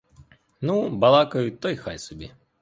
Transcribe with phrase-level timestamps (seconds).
[0.61, 2.31] Ну, балакають, то й хай собі.